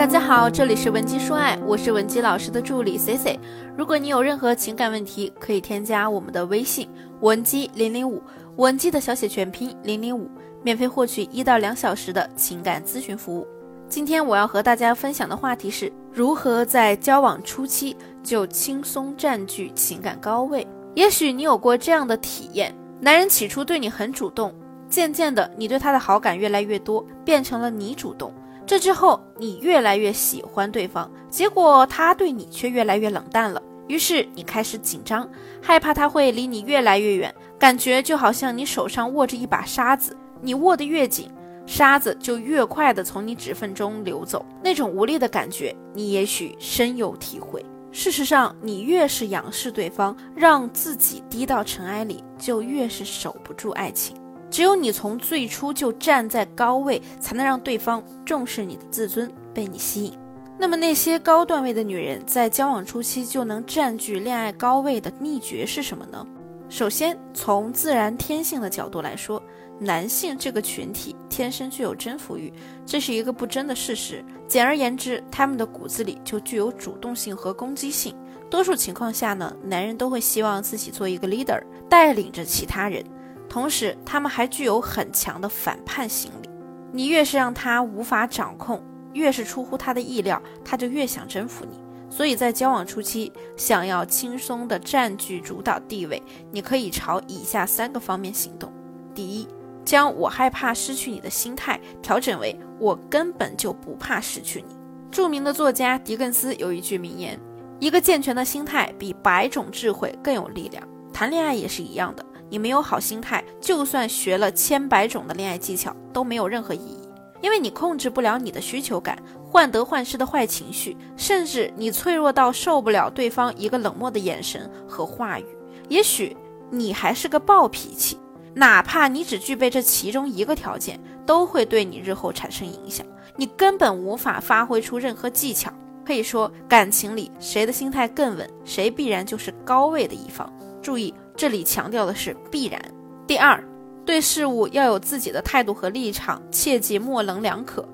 [0.00, 3.38] 大家好，这里是文姬说爱，我是文姬老师的助理 C C。
[3.76, 6.88] 如果你有任何情感问题，可以添加我们的微信
[7.20, 8.22] 文姬零零五，
[8.56, 10.26] 文姬的小写全拼零零五，
[10.62, 13.46] 免费获取一到两小时的情感咨询服务。
[13.90, 20.66] 今天我要和大家分享的话题是如何在交往初期就轻松占据情感高位。
[20.94, 24.54] 也许你有过这样的体验：男人起初对你很主动，
[24.88, 28.32] 渐渐的你对他的好感越来越多，变成了你主动。
[28.70, 33.60] 这之后，你越来越喜欢对方，结果他对你却越来越冷淡了。
[33.88, 35.28] 于是你开始紧张，
[35.60, 41.28] 害怕他会离你越来越远，感觉就好像你手上握着一把沙子，你握得越紧，
[41.66, 44.46] 沙子就越快地从你指缝中流走。
[44.62, 47.66] 那种无力的感觉，你也许深有体会。
[47.90, 54.16] 事实上，你越是仰视对方，让自己低到尘埃里，就越是守不住爱情。
[54.50, 60.12] 只有你从最初就站在高位，才能让对方重视你的自尊，被你吸引。
[60.58, 66.26] 那么那些高段位的女人在交往初期就能占据恋爱高位的秘诀是什么呢？
[66.68, 69.42] 首先，从自然天性的角度来说，
[69.78, 72.52] 男性这个群体天生具有征服欲，
[72.84, 74.24] 这是一个不争的事实。
[74.46, 78.14] 简而言之，他们的骨子里就具有主动性和攻击性。
[78.50, 83.04] 多数情况下呢，男人都会希望自己做一个 leader，带领着其他人。
[83.50, 86.48] 同时，他们还具有很强的反叛心理。
[86.92, 88.80] 你越是让他无法掌控，
[89.12, 91.80] 越是出乎他的意料，他就越想征服你。
[92.08, 98.72] 所以在交往初期，想要轻松地占据主导地位，你可以朝以下三个方面行动：
[99.14, 99.48] 第一，
[99.84, 104.76] 将我害怕失去你的心态调整为我根本就不怕失去你。
[105.10, 107.38] 著名的作家狄更斯有一句名言
[107.80, 112.24] ：“一个健全的心态比百种智慧更有力量。”谈恋爱也是一样的。
[112.48, 116.98] 你没有好心态，就算学了千百种的恋爱技巧都没有任何意义，
[117.40, 125.46] 因为你控制不了你的需求感、患得患失的坏情绪，甚至你脆弱到受不了对方一个冷漠的眼神和话语。
[125.88, 126.36] 也许
[126.70, 128.18] 你还是个暴脾气，
[128.54, 133.06] 哪怕你只具备这其中一个条件，都会对你日后产生影响。
[133.36, 135.72] 你根本无法发挥出任何技巧。
[136.04, 140.52] 可以说，感情里谁的心态更稳，谁必然就是高位的一方。
[140.80, 141.14] 注意。
[141.36, 142.80] 这里强调的是必然。
[143.26, 143.62] 第二，
[144.04, 147.86] 对事物要有自己的态度和立场，切忌模棱两可。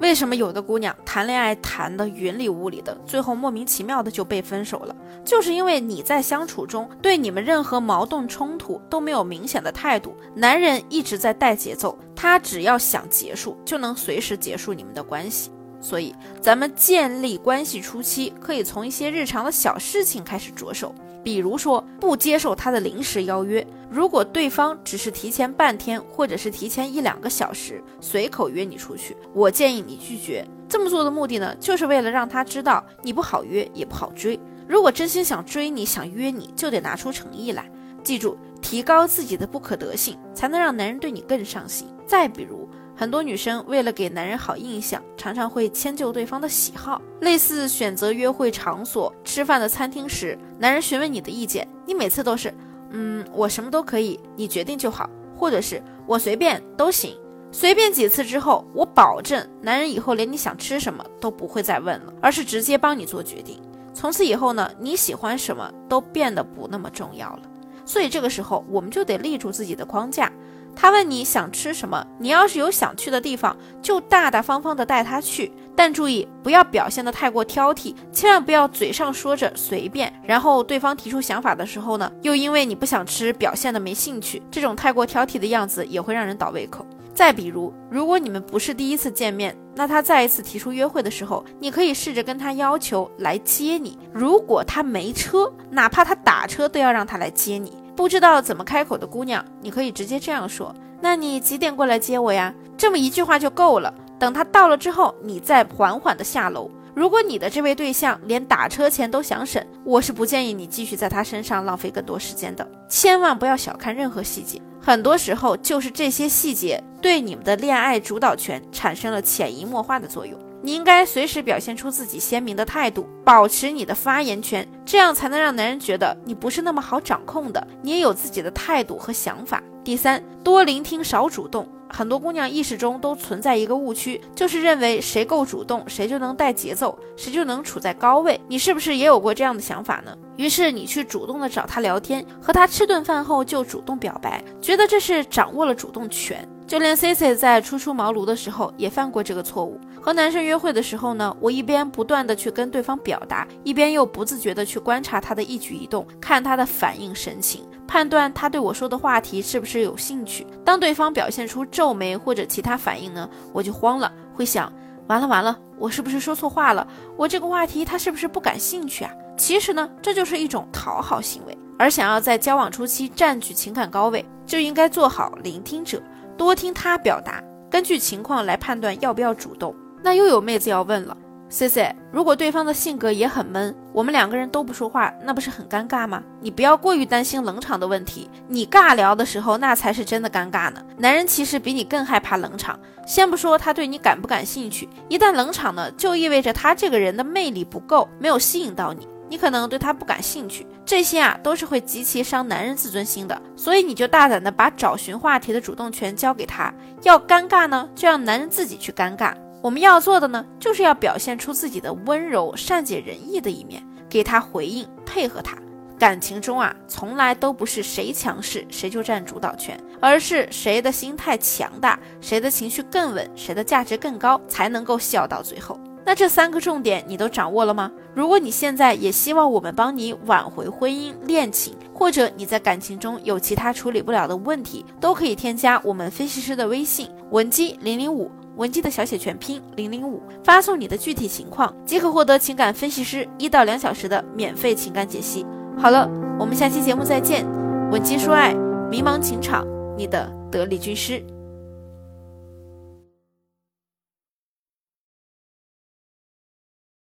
[0.00, 4.94] 为什么有的姑娘谈恋爱谈得云里雾里的，最后莫名其妙的就被分手了？
[5.24, 10.14] 就是因为你在相处中对你们任何矛盾冲突都没有明显的态度。
[10.34, 15.50] 男人一直在带节奏，他只要想结束，就能随时结束你们的关系。
[15.80, 20.94] 所以，咱们建立关系初期，可以从一些日常的小事情开始着手。
[21.24, 23.66] 比如说，不接受他的临时邀约。
[23.90, 30.46] 如果对方只是提前半天，或者是提前一两个小时随口约你出去，我建议你拒绝。
[30.68, 34.38] 这么做的目的呢，就是为了让他知道你不好约，也不好追。
[34.68, 37.70] 如果真心想追你，想约你，就得拿出诚意来。
[38.02, 41.88] 记住，提高自己的不可得性，才能让男人对你更上心。
[42.06, 42.68] 再比如。
[42.96, 47.02] 很多女生为了给男人好印象，常常会迁就对方的喜好。
[47.20, 52.54] 类似选择约会场所、吃饭的餐厅时，男人询问你的意见，你每次都是，
[52.90, 57.18] 嗯，我什么都可以，你决定就好，或者是我随便都行。
[57.50, 63.60] 随便几次之后，我保证男人以后连你想吃什么都不会再问了，而是直接帮你做决定。
[63.92, 67.42] 从此以后呢，你喜欢什么都变得不那么重要了。
[67.84, 70.32] 所以这个时候，我们就得立住自己的框架。
[70.76, 75.52] 他问你想吃什么，你要是有想去的地方，就大大方方的带他去。
[75.76, 84.40] 但注意不要表现的太过挑剔，千万不要嘴上说着随便，然后对方提出想法的时候呢，又因为你不想吃，表现的没兴趣。
[84.50, 86.86] 这种太过挑剔的样子也会让人倒胃口。
[87.12, 93.96] 再比如，如果你们不是第一次见面，那他再一次提出约会的时候，你可以试着跟他要求来接你。
[94.12, 97.72] 如果他没车，哪怕他打车都要让他来接你。
[97.96, 103.92] 不知道怎么开口的姑娘，你可以直接这样说：“那你几点过来接我呀？”这么一句话就够了。
[104.18, 106.70] 等他到了之后，你再缓缓的下楼。
[106.94, 112.66] 如果你的这位对象连打车钱都想省，我是不建议你继续在他身上浪费更多时间的。
[112.88, 120.38] 千万不要小看任何细节，很多时候就是这些细节对你们的恋爱主导权产生了潜移默化的作用。
[120.64, 129.62] 你应该随时表现出自己鲜明的态度，保持你的发言权，这样才能让男人觉得你不是那么好掌控的，你也有自己的态度和想法。
[129.84, 131.68] 第三，多聆听，少主动。
[131.90, 138.40] 很多姑娘意识中都存在一个误区，就是认为谁够主动，谁就能带节奏，谁就能处在高位。
[138.48, 140.16] 你是不是也有过这样的想法呢？
[140.36, 146.48] 于是你去主动的找他聊天，和他吃顿饭后就主动表白，觉得这是掌握了主动权。
[146.66, 149.78] 就连 C C 在初出茅庐的时候也犯过这个错误。
[150.04, 160.46] 和男生约会的时候呢，我一边不断的去跟对方表达，一边又不自觉的去观察他的一举一动，看他的反应神情，判断他对我说的话题是不是有兴趣。
[160.62, 164.70] 当对方表现出皱眉或者其他反应呢，我就慌了，会想，
[165.06, 166.86] 完了完了，我是不是说错话了？
[167.16, 169.10] 我这个话题他是不是不感兴趣啊？
[169.38, 171.56] 其实呢，这就是一种讨好行为。
[171.78, 175.98] 而想要在交往初期占据情感高位，就应该做好聆听者，
[176.36, 179.74] 多听他表达，根据情况来判断要不要主动。
[180.04, 181.16] 那又有妹子要问了
[181.48, 186.22] ，C C，如果对方的性格也很闷，我们两个人都不说话，那不是很尴尬吗？
[186.42, 190.82] 你不要过于担心冷场的问题，你尬聊的时候那才是真的尴尬呢。
[190.98, 203.40] 男人其实比你更害怕冷场，先不说他对你感不感兴趣，一旦冷场呢，就意味着他这个人的魅力不够，没有吸引到你，你可能对他不感兴趣，这些啊都是会极其伤男人自尊心的。
[203.56, 206.70] 所以你就大胆的把找寻话题的主动权交给他，
[207.04, 209.32] 要尴尬呢，就让男人自己去尴尬。
[209.64, 215.56] 我们要做的呢，就是要表现出自己的温柔、善解人意的一面，给他回应，配合他。
[215.98, 225.80] 感情中啊，从来都不是谁强势谁就占主导权，而是谁的心态强大，谁的情绪更稳，谁的价值更高，才能够笑到最后。
[226.04, 227.90] 那这三个重点你都掌握了吗？
[228.14, 238.30] 如果你现在也希望我们帮你挽回婚姻恋情，或者你在感情中有其他处理不了的问题，都可以添加我们分析师的微信文姬零零五。
[238.56, 245.44] 文姬的小写全拼零零五，发送你的具体情况，即可获得情感分析师一到两小时的免费情感解析。
[245.76, 246.08] 好了，
[246.38, 247.44] 我们下期节目再见。
[247.90, 248.54] 文姬说爱，
[248.90, 249.66] 迷茫情场，
[249.96, 251.24] 你的得力军师。